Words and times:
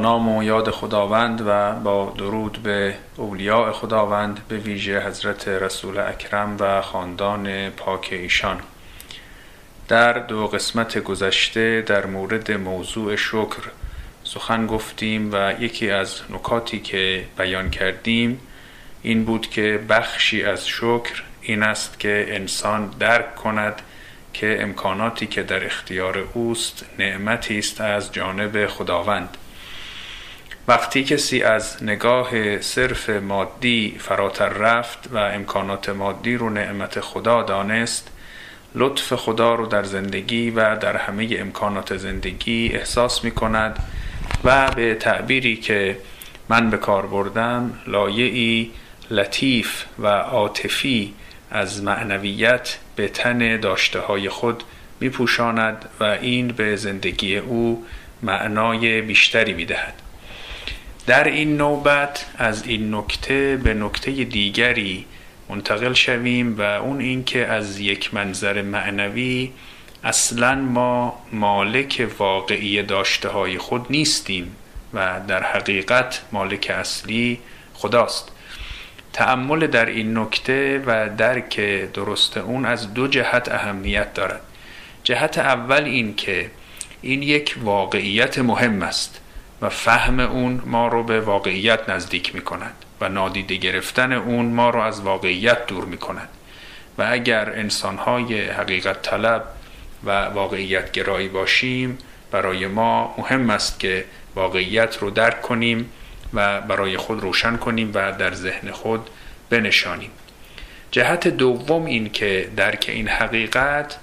نام 0.00 0.28
و 0.28 0.42
یاد 0.42 0.70
خداوند 0.70 1.42
و 1.46 1.72
با 1.72 2.14
درود 2.18 2.58
به 2.62 2.94
اولیاء 3.16 3.72
خداوند 3.72 4.40
به 4.48 4.56
ویژه 4.56 5.06
حضرت 5.06 5.48
رسول 5.48 5.98
اکرم 5.98 6.56
و 6.60 6.82
خاندان 6.82 7.70
پاک 7.70 8.08
ایشان. 8.12 8.60
در 9.88 10.12
دو 10.12 10.46
قسمت 10.46 10.98
گذشته 10.98 11.82
در 11.86 12.06
مورد 12.06 12.52
موضوع 12.52 13.16
شکر 13.16 13.62
سخن 14.24 14.66
گفتیم 14.66 15.30
و 15.32 15.52
یکی 15.60 15.90
از 15.90 16.20
نکاتی 16.30 16.80
که 16.80 17.24
بیان 17.38 17.70
کردیم 17.70 18.40
این 19.02 19.24
بود 19.24 19.50
که 19.50 19.80
بخشی 19.88 20.42
از 20.42 20.68
شکر 20.68 21.22
این 21.42 21.62
است 21.62 21.98
که 21.98 22.26
انسان 22.28 22.90
درک 22.98 23.36
کند 23.36 23.82
که 24.32 24.62
امکاناتی 24.62 25.26
که 25.26 25.42
در 25.42 25.64
اختیار 25.64 26.18
اوست 26.34 26.84
نعمتی 26.98 27.58
است 27.58 27.80
از 27.80 28.12
جانب 28.12 28.66
خداوند. 28.66 29.36
وقتی 30.70 31.04
کسی 31.04 31.42
از 31.42 31.82
نگاه 31.82 32.60
صرف 32.60 33.10
مادی 33.10 33.96
فراتر 33.98 34.48
رفت 34.48 35.08
و 35.12 35.16
امکانات 35.16 35.88
مادی 35.88 36.36
رو 36.36 36.50
نعمت 36.50 37.00
خدا 37.00 37.42
دانست 37.42 38.10
لطف 38.74 39.14
خدا 39.14 39.54
رو 39.54 39.66
در 39.66 39.82
زندگی 39.82 40.50
و 40.50 40.76
در 40.76 40.96
همه 40.96 41.28
امکانات 41.38 41.96
زندگی 41.96 42.70
احساس 42.74 43.24
می 43.24 43.30
کند 43.30 43.78
و 44.44 44.70
به 44.70 44.94
تعبیری 44.94 45.56
که 45.56 45.98
من 46.48 46.70
به 46.70 46.76
کار 46.76 47.06
بردم 47.06 47.78
لایعی 47.86 48.70
لطیف 49.10 49.84
و 49.98 50.06
عاطفی 50.06 51.14
از 51.50 51.82
معنویت 51.82 52.78
به 52.96 53.08
تن 53.08 53.60
داشته 53.60 54.00
های 54.00 54.28
خود 54.28 54.64
می 55.00 55.08
پوشاند 55.08 55.84
و 56.00 56.04
این 56.04 56.48
به 56.48 56.76
زندگی 56.76 57.36
او 57.36 57.86
معنای 58.22 59.00
بیشتری 59.00 59.52
می 59.52 59.64
دهد. 59.64 60.09
در 61.10 61.24
این 61.24 61.56
نوبت 61.56 62.26
از 62.38 62.66
این 62.66 62.94
نکته 62.94 63.56
به 63.56 63.74
نکته 63.74 64.10
دیگری 64.10 65.06
منتقل 65.48 65.92
شویم 65.92 66.58
و 66.58 66.62
اون 66.62 67.00
اینکه 67.00 67.46
از 67.46 67.80
یک 67.80 68.14
منظر 68.14 68.62
معنوی 68.62 69.50
اصلا 70.04 70.54
ما 70.54 71.22
مالک 71.32 72.08
واقعی 72.18 72.82
داشته 72.82 73.28
های 73.28 73.58
خود 73.58 73.86
نیستیم 73.90 74.56
و 74.94 75.20
در 75.28 75.42
حقیقت 75.42 76.22
مالک 76.32 76.72
اصلی 76.74 77.40
خداست. 77.74 78.32
تأمل 79.12 79.66
در 79.66 79.86
این 79.86 80.18
نکته 80.18 80.82
و 80.86 81.08
درک 81.16 81.60
درست 81.92 82.36
اون 82.36 82.64
از 82.64 82.94
دو 82.94 83.08
جهت 83.08 83.48
اهمیت 83.48 84.14
دارد. 84.14 84.40
جهت 85.04 85.38
اول 85.38 85.84
این 85.84 86.14
که 86.14 86.50
این 87.02 87.22
یک 87.22 87.56
واقعیت 87.62 88.38
مهم 88.38 88.82
است. 88.82 89.19
و 89.62 89.68
فهم 89.68 90.20
اون 90.20 90.62
ما 90.66 90.88
رو 90.88 91.02
به 91.02 91.20
واقعیت 91.20 91.88
نزدیک 91.88 92.34
می 92.34 92.40
کند 92.40 92.74
و 93.00 93.08
نادیده 93.08 93.56
گرفتن 93.56 94.12
اون 94.12 94.46
ما 94.46 94.70
رو 94.70 94.80
از 94.80 95.00
واقعیت 95.00 95.66
دور 95.66 95.84
می 95.84 95.96
کند 95.96 96.28
و 96.98 97.06
اگر 97.10 97.50
انسان 97.50 97.96
های 97.96 98.40
حقیقت 98.40 99.02
طلب 99.02 99.44
و 100.04 100.24
واقعیت 100.24 100.92
گرایی 100.92 101.28
باشیم 101.28 101.98
برای 102.30 102.66
ما 102.66 103.14
مهم 103.18 103.50
است 103.50 103.80
که 103.80 104.04
واقعیت 104.34 104.98
رو 104.98 105.10
درک 105.10 105.42
کنیم 105.42 105.90
و 106.34 106.60
برای 106.60 106.96
خود 106.96 107.20
روشن 107.20 107.56
کنیم 107.56 107.90
و 107.94 108.12
در 108.12 108.34
ذهن 108.34 108.70
خود 108.70 109.10
بنشانیم. 109.50 110.10
جهت 110.90 111.28
دوم 111.28 111.84
این 111.84 112.12
که 112.12 112.50
درک 112.56 112.86
این 112.88 113.08
حقیقت 113.08 113.96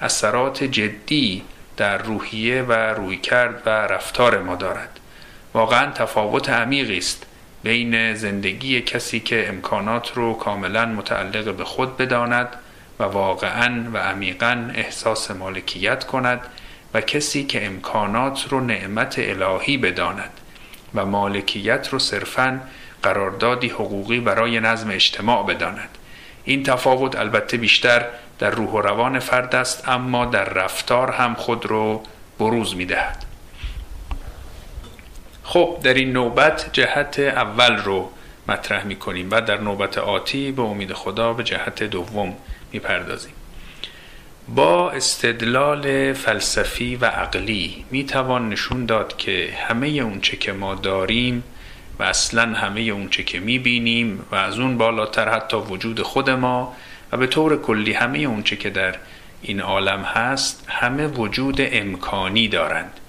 اثرات 0.00 0.64
جدی 0.64 1.42
در 1.80 1.98
روحیه 1.98 2.62
و 2.62 2.72
رویکرد 2.72 3.62
و 3.66 3.68
رفتار 3.68 4.42
ما 4.42 4.56
دارد. 4.56 5.00
واقعا 5.54 5.90
تفاوت 5.90 6.50
عمیقی 6.50 6.98
است 6.98 7.26
بین 7.62 8.14
زندگی 8.14 8.80
کسی 8.80 9.20
که 9.20 9.48
امکانات 9.48 10.12
رو 10.14 10.34
کاملا 10.34 10.86
متعلق 10.86 11.54
به 11.54 11.64
خود 11.64 11.96
بداند 11.96 12.48
و 12.98 13.04
واقعا 13.04 13.84
و 13.92 13.98
عمیقا 13.98 14.70
احساس 14.74 15.30
مالکیت 15.30 16.04
کند 16.04 16.40
و 16.94 17.00
کسی 17.00 17.44
که 17.44 17.66
امکانات 17.66 18.46
رو 18.48 18.60
نعمت 18.60 19.14
الهی 19.18 19.76
بداند 19.76 20.30
و 20.94 21.06
مالکیت 21.06 21.88
رو 21.88 21.98
صرفا 21.98 22.60
قراردادی 23.02 23.68
حقوقی 23.68 24.20
برای 24.20 24.60
نظم 24.60 24.90
اجتماع 24.90 25.46
بداند. 25.46 25.98
این 26.44 26.62
تفاوت 26.62 27.16
البته 27.16 27.56
بیشتر 27.56 28.06
در 28.38 28.50
روح 28.50 28.70
و 28.70 28.80
روان 28.80 29.18
فرد 29.18 29.54
است 29.54 29.88
اما 29.88 30.24
در 30.24 30.44
رفتار 30.44 31.10
هم 31.10 31.34
خود 31.34 31.66
رو 31.66 32.02
بروز 32.38 32.76
می 32.76 32.84
دهد. 32.84 33.24
خب 35.42 35.78
در 35.82 35.94
این 35.94 36.12
نوبت 36.12 36.70
جهت 36.72 37.18
اول 37.18 37.76
رو 37.76 38.10
مطرح 38.48 38.84
می 38.84 38.96
کنیم 38.96 39.28
و 39.30 39.40
در 39.40 39.60
نوبت 39.60 39.98
آتی 39.98 40.52
به 40.52 40.62
امید 40.62 40.92
خدا 40.92 41.32
به 41.32 41.44
جهت 41.44 41.82
دوم 41.82 42.36
می 42.72 42.78
پردازیم. 42.78 43.32
با 44.48 44.90
استدلال 44.90 46.12
فلسفی 46.12 46.96
و 46.96 47.04
عقلی 47.04 47.84
می 47.90 48.04
توان 48.04 48.48
نشون 48.48 48.86
داد 48.86 49.16
که 49.16 49.54
همه 49.68 49.88
اونچه 49.88 50.36
که 50.36 50.52
ما 50.52 50.74
داریم 50.74 51.44
و 52.00 52.02
اصلا 52.02 52.54
همه 52.54 52.80
اونچه 52.80 53.22
که 53.22 53.40
می 53.40 53.58
بینیم 53.58 54.26
و 54.30 54.34
از 54.34 54.58
اون 54.58 54.78
بالاتر 54.78 55.28
حتی 55.28 55.56
وجود 55.56 56.02
خود 56.02 56.30
ما 56.30 56.76
و 57.12 57.16
به 57.16 57.26
طور 57.26 57.62
کلی 57.62 57.92
همه 57.92 58.18
اونچه 58.18 58.56
که 58.56 58.70
در 58.70 58.96
این 59.42 59.60
عالم 59.60 60.02
هست 60.02 60.64
همه 60.68 61.06
وجود 61.06 61.56
امکانی 61.60 62.48
دارند 62.48 63.00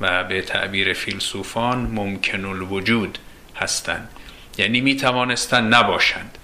و 0.00 0.24
به 0.24 0.42
تعبیر 0.42 0.92
فیلسوفان 0.92 1.78
ممکن 1.78 2.44
الوجود 2.44 3.18
هستند. 3.56 4.08
یعنی 4.58 4.80
می 4.80 4.96
توانستند 4.96 5.74
نباشند. 5.74 6.38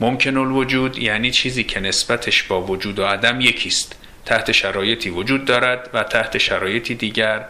ممکن 0.00 0.36
الوجود 0.36 0.98
یعنی 0.98 1.30
چیزی 1.30 1.64
که 1.64 1.80
نسبتش 1.80 2.42
با 2.42 2.62
وجود 2.62 2.98
و 2.98 3.04
عدم 3.04 3.40
یکیست. 3.40 3.96
تحت 4.26 4.52
شرایطی 4.52 5.10
وجود 5.10 5.44
دارد 5.44 5.90
و 5.94 6.02
تحت 6.02 6.38
شرایطی 6.38 6.94
دیگر 6.94 7.44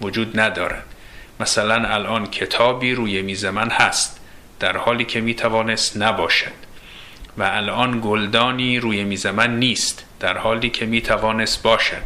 وجود 0.00 0.40
ندارد. 0.40 0.93
مثلا 1.40 1.88
الان 1.88 2.26
کتابی 2.26 2.94
روی 2.94 3.22
میز 3.22 3.44
من 3.44 3.70
هست 3.70 4.20
در 4.60 4.76
حالی 4.76 5.04
که 5.04 5.20
می 5.20 5.34
توانست 5.34 5.96
نباشد. 5.96 6.52
و 7.38 7.42
الان 7.42 8.00
گلدانی 8.04 8.78
روی 8.78 9.04
میز 9.04 9.26
من 9.26 9.58
نیست 9.58 10.04
در 10.20 10.38
حالی 10.38 10.70
که 10.70 10.86
می 10.86 11.00
توانست 11.00 11.62
باشد. 11.62 12.02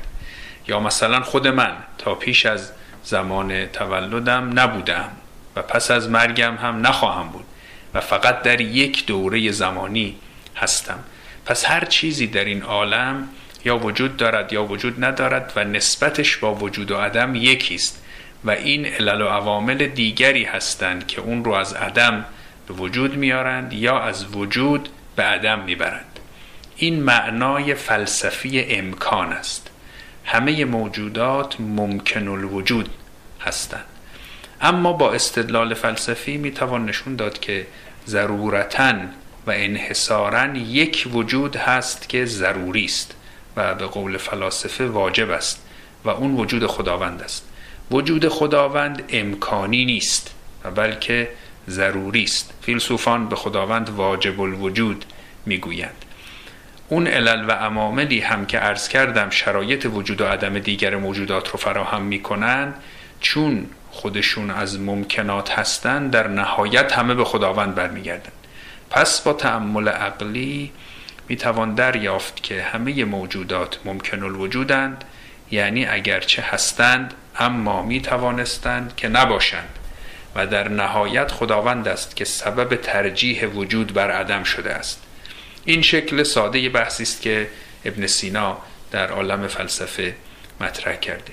یا 0.68 0.80
مثلا 0.80 1.20
خود 1.20 1.48
من 1.48 1.72
تا 1.98 2.14
پیش 2.14 2.46
از 2.46 2.72
زمان 3.04 3.66
تولدم 3.66 4.58
نبودم 4.58 5.10
و 5.56 5.62
پس 5.62 5.90
از 5.90 6.08
مرگم 6.08 6.56
هم 6.56 6.86
نخواهم 6.86 7.28
بود 7.28 7.44
و 7.94 8.00
فقط 8.00 8.42
در 8.42 8.60
یک 8.60 9.06
دوره 9.06 9.50
زمانی 9.50 10.16
هستم. 10.56 10.98
پس 11.46 11.64
هر 11.64 11.84
چیزی 11.84 12.26
در 12.26 12.44
این 12.44 12.62
عالم 12.62 13.28
یا 13.64 13.78
وجود 13.78 14.16
دارد 14.16 14.52
یا 14.52 14.64
وجود 14.64 15.04
ندارد 15.04 15.52
و 15.56 15.64
نسبتش 15.64 16.36
با 16.36 16.54
وجود 16.54 16.90
و 16.90 16.96
عدم 16.96 17.34
یکیست. 17.34 18.02
و 18.44 18.50
این 18.50 18.86
علل 18.86 19.20
و 19.20 19.28
عوامل 19.28 19.86
دیگری 19.86 20.44
هستند 20.44 21.06
که 21.06 21.20
اون 21.20 21.44
رو 21.44 21.52
از 21.52 21.72
عدم 21.72 22.24
به 22.68 22.74
وجود 22.74 23.16
میارند 23.16 23.72
یا 23.72 24.00
از 24.00 24.36
وجود 24.36 24.88
به 25.16 25.22
عدم 25.22 25.58
می‌برند. 25.58 26.20
این 26.76 27.02
معنای 27.02 27.74
فلسفی 27.74 28.60
امکان 28.60 29.32
است. 29.32 29.70
همه 30.24 30.64
موجودات 30.64 31.60
ممکن 31.60 32.28
الوجود 32.28 32.88
هستند. 33.40 33.84
اما 34.60 34.92
با 34.92 35.12
استدلال 35.12 35.74
فلسفی 35.74 36.36
می‌توان 36.36 36.86
نشون 36.86 37.16
داد 37.16 37.38
که 37.38 37.66
ضرورتا 38.06 38.94
و 39.46 39.50
انحصارا 39.50 40.56
یک 40.56 41.08
وجود 41.12 41.56
هست 41.56 42.08
که 42.08 42.24
ضروری 42.24 42.84
است 42.84 43.14
و 43.56 43.74
به 43.74 43.86
قول 43.86 44.16
فلاسفه 44.16 44.86
واجب 44.86 45.30
است 45.30 45.62
و 46.04 46.08
اون 46.08 46.34
وجود 46.34 46.66
خداوند 46.66 47.22
است. 47.22 47.47
وجود 47.90 48.28
خداوند 48.28 49.02
امکانی 49.08 49.84
نیست 49.84 50.34
بلکه 50.74 51.28
ضروری 51.68 52.22
است. 52.22 52.52
فیلسوفان 52.62 53.28
به 53.28 53.36
خداوند 53.36 53.88
واجب 53.90 54.40
الوجود 54.40 55.04
می‌گویند. 55.46 56.04
اون 56.88 57.06
علل 57.06 57.44
و 57.48 57.52
عواملی 57.52 58.20
هم 58.20 58.46
که 58.46 58.58
عرض 58.58 58.88
کردم 58.88 59.30
شرایط 59.30 59.86
وجود 59.92 60.20
و 60.20 60.24
عدم 60.24 60.58
دیگر 60.58 60.96
موجودات 60.96 61.48
رو 61.48 61.58
فراهم 61.58 62.02
می‌کنند 62.02 62.74
چون 63.20 63.66
خودشون 63.90 64.50
از 64.50 64.80
ممکنات 64.80 65.50
هستند 65.50 66.10
در 66.10 66.28
نهایت 66.28 66.92
همه 66.92 67.14
به 67.14 67.24
خداوند 67.24 67.74
برمیگردند 67.74 68.32
پس 68.90 69.20
با 69.20 69.32
تأمل 69.32 69.88
عقلی 69.88 70.72
می‌توان 71.28 71.74
دریافت 71.74 72.42
که 72.42 72.62
همه 72.62 73.04
موجودات 73.04 73.78
ممکن 73.84 74.22
الوجودند 74.22 75.04
یعنی 75.50 75.86
اگرچه 75.86 76.42
هستند 76.42 77.14
اما 77.38 77.82
می 77.82 78.00
توانستند 78.00 78.96
که 78.96 79.08
نباشند 79.08 79.78
و 80.34 80.46
در 80.46 80.68
نهایت 80.68 81.32
خداوند 81.32 81.88
است 81.88 82.16
که 82.16 82.24
سبب 82.24 82.76
ترجیح 82.76 83.46
وجود 83.46 83.94
بر 83.94 84.10
عدم 84.10 84.42
شده 84.42 84.72
است. 84.72 85.02
این 85.64 85.82
شکل 85.82 86.22
ساده 86.22 86.68
بحثی 86.68 87.02
است 87.02 87.22
که 87.22 87.48
ابن 87.84 88.06
سینا 88.06 88.58
در 88.90 89.10
عالم 89.10 89.46
فلسفه 89.46 90.14
مطرح 90.60 90.96
کرده. 90.96 91.32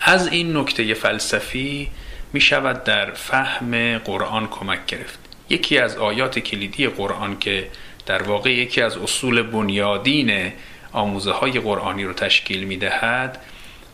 از 0.00 0.28
این 0.28 0.56
نکته 0.56 0.94
فلسفی 0.94 1.90
می 2.32 2.40
شود 2.40 2.84
در 2.84 3.10
فهم 3.10 3.98
قرآن 3.98 4.48
کمک 4.48 4.86
گرفت. 4.86 5.18
یکی 5.48 5.78
از 5.78 5.96
آیات 5.96 6.38
کلیدی 6.38 6.86
قرآن 6.86 7.38
که 7.38 7.68
در 8.06 8.22
واقع 8.22 8.50
یکی 8.50 8.82
از 8.82 8.96
اصول 8.96 9.42
بنیادین 9.42 10.52
آموزه 10.92 11.32
های 11.32 11.60
قرآنی 11.60 12.04
رو 12.04 12.12
تشکیل 12.12 12.64
می 12.64 12.76
دهد 12.76 13.38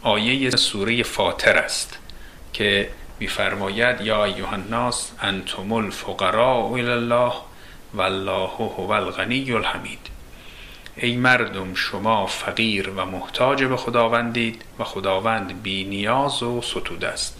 آیه 0.04 0.50
سوره 0.50 1.02
فاطر 1.02 1.56
است 1.56 1.98
که 2.52 2.90
میفرماید 3.20 4.00
یا 4.00 4.24
ایها 4.24 4.52
الناس 4.52 5.12
انتم 5.22 5.72
الفقراء 5.72 6.72
الى 6.72 6.90
الله 6.90 7.32
والله 7.94 8.48
هو 8.56 8.90
الغنی 8.90 9.52
الحمید. 9.52 9.98
ای 10.96 11.16
مردم 11.16 11.74
شما 11.74 12.26
فقیر 12.26 12.90
و 12.90 13.04
محتاج 13.04 13.64
به 13.64 13.76
خداوندید 13.76 14.62
و 14.78 14.84
خداوند 14.84 15.62
بی 15.62 15.84
نیاز 15.84 16.42
و 16.42 16.62
ستود 16.62 17.04
است. 17.04 17.36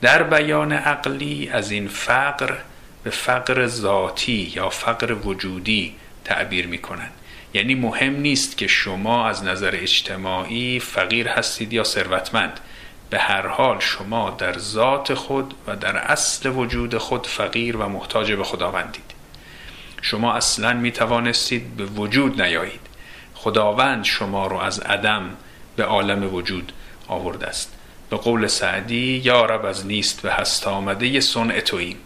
در 0.00 0.22
بیان 0.22 0.72
عقلی 0.72 1.48
از 1.48 1.70
این 1.70 1.88
فقر 1.88 2.54
به 3.02 3.10
فقر 3.10 3.66
ذاتی 3.66 4.52
یا 4.54 4.68
فقر 4.68 5.12
وجودی 5.12 5.94
تعبیر 6.24 6.66
می 6.66 6.78
کنند 6.78 7.12
یعنی 7.54 7.74
مهم 7.74 8.16
نیست 8.16 8.58
که 8.58 8.66
شما 8.66 9.28
از 9.28 9.44
نظر 9.44 9.70
اجتماعی 9.74 10.80
فقیر 10.80 11.28
هستید 11.28 11.72
یا 11.72 11.84
ثروتمند. 11.84 12.60
به 13.10 13.18
هر 13.18 13.46
حال 13.46 13.80
شما 13.80 14.30
در 14.30 14.58
ذات 14.58 15.14
خود 15.14 15.54
و 15.66 15.76
در 15.76 15.96
اصل 15.96 16.48
وجود 16.48 16.98
خود 16.98 17.26
فقیر 17.26 17.76
و 17.76 17.88
محتاج 17.88 18.32
به 18.32 18.44
خداوندید. 18.44 19.14
شما 20.02 20.34
اصلا 20.34 20.72
می 20.72 20.92
توانستید 20.92 21.76
به 21.76 21.84
وجود 21.84 22.42
نیایید. 22.42 22.80
خداوند 23.34 24.04
شما 24.04 24.46
رو 24.46 24.56
از 24.56 24.80
عدم 24.80 25.30
به 25.76 25.84
عالم 25.84 26.34
وجود 26.34 26.72
آورده 27.08 27.46
است. 27.46 27.72
به 28.10 28.16
قول 28.16 28.46
سعدی 28.46 29.22
یا 29.24 29.44
رب 29.44 29.64
از 29.64 29.86
نیست 29.86 30.22
به 30.22 30.32
هست 30.32 30.66
آمده 30.66 31.20
صنع 31.20 31.60
توییم. 31.60 31.98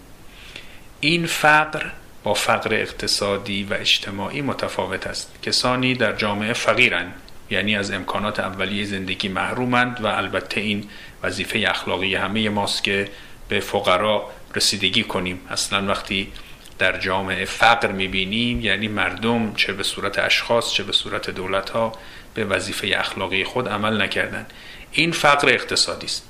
این 1.00 1.26
فقر 1.26 1.87
با 2.26 2.34
فقر 2.34 2.75
اقتصادی 2.75 3.64
و 3.64 3.75
اجتماعی 3.75 4.43
متفاوت 4.43 5.06
است. 5.06 5.43
کسانی 5.43 5.94
در 5.94 6.12
جامعه 6.12 6.52
فقیرند 6.52 7.14
یعنی 7.50 7.76
از 7.76 7.90
امکانات 7.90 8.40
اولیه 8.40 8.84
زندگی 8.84 9.28
محرومند 9.28 10.05
و 10.05 10.06
البته 10.06 10.61
این 10.61 10.88
وظیفه 11.23 11.64
اخلاقی 11.69 12.14
همه 12.14 12.49
ماست 12.49 12.84
که 12.84 13.08
به 13.49 13.61
فقرا 13.61 14.31
رسیدگی 14.55 15.05
کنیم. 15.05 15.40
اصلا 15.50 15.87
وقتی 15.87 16.32
در 16.78 16.99
جامعه 16.99 17.44
فقر 17.44 17.93
می‌بینیم 17.93 18.61
یعنی 18.61 18.88
مردم 18.88 19.55
چه 19.55 19.73
به 19.73 19.82
صورت 19.82 20.19
اشخاص 20.19 20.73
چه 20.73 20.82
به 20.82 20.93
صورت 20.93 21.31
دولت 21.31 21.70
ها 21.70 21.93
به 22.34 22.44
وظیفه 22.44 22.94
اخلاقی 22.96 23.44
خود 23.44 23.69
عمل 23.69 24.02
نکردند. 24.02 24.52
این 24.93 25.12
فقر 25.12 25.49
اقتصادی 25.49 26.06
است. 26.06 26.28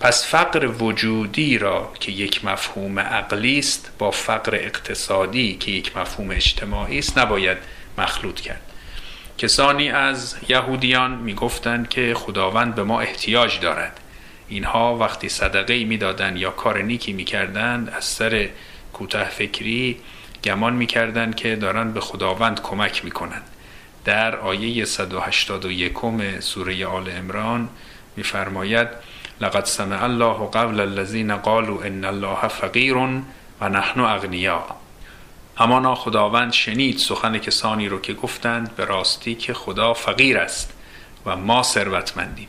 پس 0.00 0.26
فقر 0.26 0.66
وجودی 0.66 1.58
را 1.58 1.92
که 2.00 2.12
یک 2.12 2.44
مفهوم 2.44 2.98
عقلی 2.98 3.58
است 3.58 3.92
با 3.98 4.10
فقر 4.10 4.54
اقتصادی 4.54 5.56
که 5.56 5.70
یک 5.70 5.96
مفهوم 5.96 6.30
اجتماعی 6.30 6.98
است 6.98 7.18
نباید 7.18 7.58
مخلوط 7.98 8.40
کرد. 8.40 8.62
کسانی 9.38 9.90
از 9.90 10.36
یهودیان 10.48 11.10
می‌گفتند 11.10 11.88
که 11.88 12.14
خداوند 12.14 12.74
به 12.74 12.82
ما 12.82 13.00
احتیاج 13.00 13.60
دارد. 13.60 14.00
اینها 14.48 14.96
وقتی 14.96 15.28
صدقه 15.28 15.84
می‌دادند 15.84 16.36
یا 16.36 16.50
کار 16.50 16.82
نیکی 16.82 17.12
می‌کردند 17.12 17.90
از 17.90 18.04
سر 18.04 18.48
کوتاه 18.92 19.24
فکری 19.24 20.00
گمان 20.44 20.72
می‌کردند 20.72 21.34
که 21.34 21.56
دارند 21.56 21.94
به 21.94 22.00
خداوند 22.00 22.62
کمک 22.62 23.04
می‌کنند. 23.04 23.44
در 24.04 24.36
آیه 24.36 24.84
181 24.84 26.40
سوره 26.40 26.86
آل 26.86 27.10
امران 27.10 27.68
میفرماید 28.16 28.88
لقد 29.40 29.64
سمع 29.64 30.04
الله 30.04 30.48
قول 30.52 30.80
الذين 30.80 31.36
قالوا 31.36 31.84
ان 31.84 32.04
الله 32.04 32.48
فقیر 32.48 32.96
و 33.60 33.68
نحن 33.68 34.00
اغنیا 34.00 34.64
همانا 35.56 35.94
خداوند 35.94 36.52
شنید 36.52 36.98
سخن 36.98 37.38
کسانی 37.38 37.88
رو 37.88 38.00
که 38.00 38.14
گفتند 38.14 38.76
به 38.76 38.84
راستی 38.84 39.34
که 39.34 39.54
خدا 39.54 39.94
فقیر 39.94 40.38
است 40.38 40.72
و 41.26 41.36
ما 41.36 41.62
ثروتمندیم. 41.62 42.48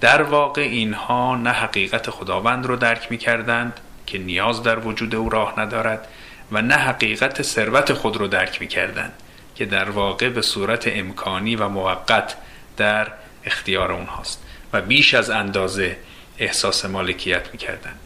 در 0.00 0.22
واقع 0.22 0.62
اینها 0.62 1.36
نه 1.36 1.50
حقیقت 1.50 2.10
خداوند 2.10 2.66
رو 2.66 2.76
درک 2.76 3.06
می 3.10 3.18
کردند 3.18 3.80
که 4.06 4.18
نیاز 4.18 4.62
در 4.62 4.78
وجود 4.78 5.14
او 5.14 5.28
راه 5.28 5.60
ندارد 5.60 6.08
و 6.52 6.62
نه 6.62 6.74
حقیقت 6.74 7.42
ثروت 7.42 7.92
خود 7.92 8.16
رو 8.16 8.28
درک 8.28 8.60
می 8.60 8.68
کردند 8.68 9.12
که 9.54 9.66
در 9.66 9.90
واقع 9.90 10.28
به 10.28 10.42
صورت 10.42 10.88
امکانی 10.88 11.56
و 11.56 11.68
موقت 11.68 12.36
در 12.76 13.08
اختیار 13.44 13.92
اونهاست. 13.92 14.42
و 14.72 14.80
بیش 14.80 15.14
از 15.14 15.30
اندازه 15.30 15.96
احساس 16.38 16.84
مالکیت 16.84 17.48
می 17.52 17.58
کردند 17.58 18.00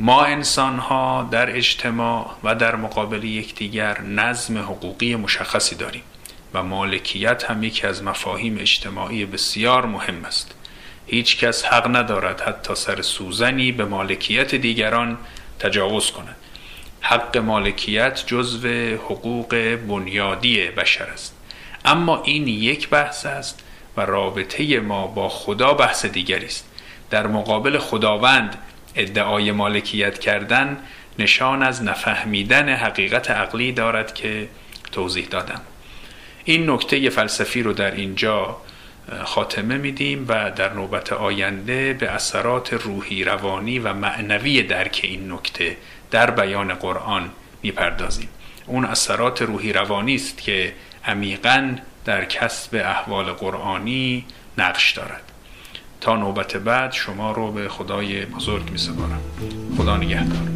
ما 0.00 0.24
انسان 0.24 0.78
ها 0.78 1.28
در 1.30 1.56
اجتماع 1.56 2.30
و 2.44 2.54
در 2.54 2.76
مقابل 2.76 3.24
یکدیگر 3.24 4.00
نظم 4.00 4.58
حقوقی 4.58 5.16
مشخصی 5.16 5.76
داریم 5.76 6.02
و 6.54 6.62
مالکیت 6.62 7.44
هم 7.44 7.62
یکی 7.62 7.86
از 7.86 8.02
مفاهیم 8.02 8.58
اجتماعی 8.60 9.26
بسیار 9.26 9.86
مهم 9.86 10.24
است. 10.24 10.54
هیچ 11.06 11.38
کس 11.38 11.64
حق 11.64 11.96
ندارد 11.96 12.40
حتی 12.40 12.74
سر 12.74 13.02
سوزنی 13.02 13.72
به 13.72 13.84
مالکیت 13.84 14.54
دیگران 14.54 15.18
تجاوز 15.58 16.10
کند. 16.10 16.36
حق 17.00 17.36
مالکیت 17.36 18.26
جزو 18.26 18.68
حقوق 18.94 19.76
بنیادی 19.88 20.66
بشر 20.66 21.04
است. 21.04 21.34
اما 21.84 22.22
این 22.22 22.48
یک 22.48 22.88
بحث 22.88 23.26
است 23.26 23.62
و 23.96 24.00
رابطه 24.00 24.80
ما 24.80 25.06
با 25.06 25.28
خدا 25.28 25.74
بحث 25.74 26.06
دیگری 26.06 26.46
است. 26.46 26.68
در 27.10 27.26
مقابل 27.26 27.78
خداوند 27.78 28.58
ادعای 28.94 29.52
مالکیت 29.52 30.18
کردن 30.18 30.78
نشان 31.18 31.62
از 31.62 31.82
نفهمیدن 31.82 32.68
حقیقت 32.68 33.30
عقلی 33.30 33.72
دارد 33.72 34.14
که 34.14 34.48
توضیح 34.92 35.26
دادم. 35.26 35.60
این 36.44 36.70
نکته 36.70 37.10
فلسفی 37.10 37.62
رو 37.62 37.72
در 37.72 37.90
اینجا 37.90 38.56
خاتمه 39.24 39.78
میدیم 39.78 40.24
و 40.28 40.50
در 40.50 40.72
نوبت 40.72 41.12
آینده 41.12 41.92
به 41.92 42.10
اثرات 42.10 42.72
روحی 42.72 43.24
روانی 43.24 43.78
و 43.78 43.92
معنوی 43.92 44.62
درک 44.62 45.00
این 45.02 45.32
نکته 45.32 45.76
در 46.10 46.30
بیان 46.30 46.74
قرآن 46.74 47.30
می‌پردازیم. 47.62 48.28
اون 48.66 48.84
اثرات 48.84 49.42
روحی 49.42 49.72
روانی 49.72 50.14
است 50.14 50.38
که 50.38 50.72
عمیقا 51.04 51.74
در 52.06 52.24
کسب 52.24 52.74
احوال 52.74 53.32
قرآنی 53.32 54.24
نقش 54.58 54.92
دارد. 54.92 55.22
تا 56.00 56.16
نوبت 56.16 56.56
بعد 56.56 56.92
شما 56.92 57.32
رو 57.32 57.52
به 57.52 57.68
خدای 57.68 58.24
بزرگ 58.26 58.70
می 58.70 58.78
سپارم 58.78 59.20
خدا 59.76 59.96
نگهدار. 59.96 60.55